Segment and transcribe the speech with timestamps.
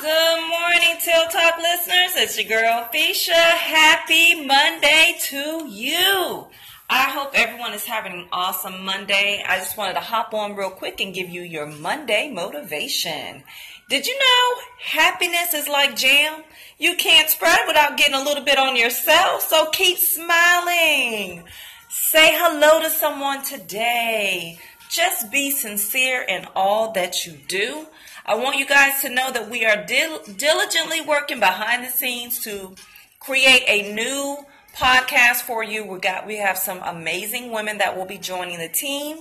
[0.00, 2.16] Till Talk listeners.
[2.16, 3.32] It's your girl, Fisha.
[3.32, 6.46] Happy Monday to you.
[6.88, 9.42] I hope everyone is having an awesome Monday.
[9.46, 13.42] I just wanted to hop on real quick and give you your Monday motivation.
[13.88, 16.42] Did you know happiness is like jam?
[16.78, 21.44] You can't spread without getting a little bit on yourself, so keep smiling.
[21.90, 24.58] Say hello to someone today.
[24.92, 27.86] Just be sincere in all that you do.
[28.26, 32.38] I want you guys to know that we are dil- diligently working behind the scenes
[32.40, 32.74] to
[33.18, 34.44] create a new
[34.76, 35.86] podcast for you.
[35.86, 39.16] We got we have some amazing women that will be joining the team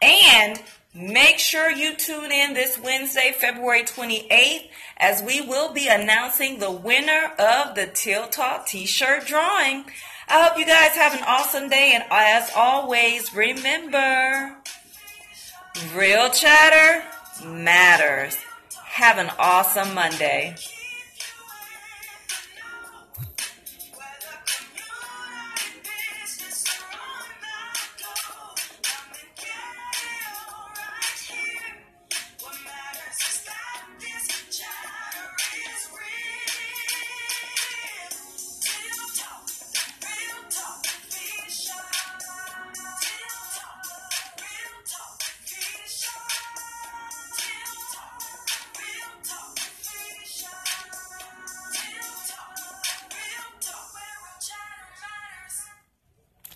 [0.00, 0.62] and
[0.94, 6.70] make sure you tune in this Wednesday, February 28th as we will be announcing the
[6.70, 9.84] winner of the Till Talk t-shirt drawing.
[10.28, 14.58] I hope you guys have an awesome day and as always, remember
[15.94, 17.02] real chatter
[17.44, 18.36] matters.
[18.84, 20.54] Have an awesome Monday.